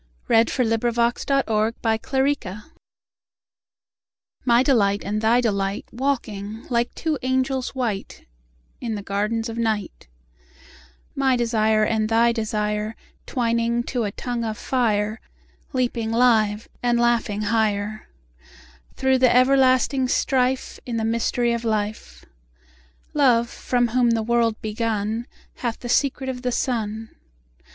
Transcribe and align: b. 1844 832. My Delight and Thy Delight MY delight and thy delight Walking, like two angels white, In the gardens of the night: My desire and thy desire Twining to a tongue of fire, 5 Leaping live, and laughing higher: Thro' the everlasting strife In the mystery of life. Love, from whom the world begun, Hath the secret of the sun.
b. 0.27 0.33
1844 0.33 1.67
832. 1.85 2.71
My 4.43 4.63
Delight 4.63 5.03
and 5.03 5.21
Thy 5.21 5.39
Delight 5.39 5.85
MY 5.91 5.91
delight 5.91 5.91
and 5.91 5.91
thy 5.91 5.91
delight 5.91 5.91
Walking, 5.91 6.65
like 6.71 6.91
two 6.95 7.19
angels 7.21 7.75
white, 7.75 8.25
In 8.79 8.95
the 8.95 9.03
gardens 9.03 9.47
of 9.47 9.57
the 9.57 9.61
night: 9.61 10.07
My 11.15 11.35
desire 11.35 11.83
and 11.85 12.09
thy 12.09 12.31
desire 12.31 12.95
Twining 13.27 13.83
to 13.83 14.03
a 14.03 14.11
tongue 14.11 14.43
of 14.43 14.57
fire, 14.57 15.21
5 15.67 15.75
Leaping 15.75 16.09
live, 16.11 16.67
and 16.81 16.99
laughing 16.99 17.43
higher: 17.43 18.07
Thro' 18.95 19.19
the 19.19 19.31
everlasting 19.31 20.07
strife 20.07 20.79
In 20.83 20.97
the 20.97 21.05
mystery 21.05 21.53
of 21.53 21.63
life. 21.63 22.25
Love, 23.13 23.47
from 23.47 23.89
whom 23.89 24.09
the 24.09 24.23
world 24.23 24.59
begun, 24.63 25.27
Hath 25.57 25.77
the 25.79 25.89
secret 25.89 26.27
of 26.27 26.41
the 26.41 26.51
sun. 26.51 27.11